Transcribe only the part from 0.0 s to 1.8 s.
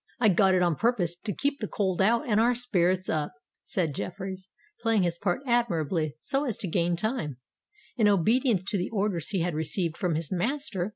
"I got it on purpose to keep the